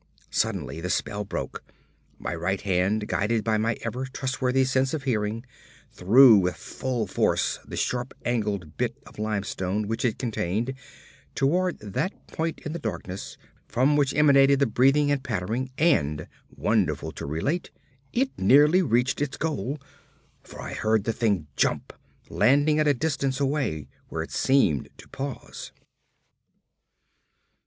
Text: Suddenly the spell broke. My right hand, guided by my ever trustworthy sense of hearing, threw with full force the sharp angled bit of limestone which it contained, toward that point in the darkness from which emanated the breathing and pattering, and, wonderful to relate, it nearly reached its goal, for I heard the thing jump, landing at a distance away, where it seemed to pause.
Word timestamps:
Suddenly 0.31 0.81
the 0.81 0.89
spell 0.89 1.23
broke. 1.23 1.63
My 2.17 2.33
right 2.33 2.59
hand, 2.61 3.07
guided 3.07 3.43
by 3.43 3.59
my 3.59 3.77
ever 3.83 4.05
trustworthy 4.07 4.65
sense 4.65 4.95
of 4.95 5.03
hearing, 5.03 5.45
threw 5.91 6.37
with 6.37 6.55
full 6.55 7.05
force 7.05 7.59
the 7.67 7.77
sharp 7.77 8.15
angled 8.25 8.77
bit 8.77 8.97
of 9.05 9.19
limestone 9.19 9.87
which 9.87 10.03
it 10.03 10.17
contained, 10.17 10.73
toward 11.35 11.77
that 11.81 12.25
point 12.25 12.61
in 12.61 12.71
the 12.73 12.79
darkness 12.79 13.37
from 13.67 13.95
which 13.95 14.15
emanated 14.15 14.57
the 14.57 14.65
breathing 14.65 15.11
and 15.11 15.21
pattering, 15.23 15.69
and, 15.77 16.27
wonderful 16.49 17.11
to 17.11 17.27
relate, 17.27 17.69
it 18.11 18.31
nearly 18.39 18.81
reached 18.81 19.21
its 19.21 19.37
goal, 19.37 19.79
for 20.41 20.59
I 20.63 20.73
heard 20.73 21.03
the 21.03 21.13
thing 21.13 21.45
jump, 21.55 21.93
landing 22.27 22.79
at 22.79 22.87
a 22.87 22.95
distance 22.95 23.39
away, 23.39 23.87
where 24.09 24.23
it 24.23 24.31
seemed 24.31 24.89
to 24.97 25.07
pause. 25.09 25.71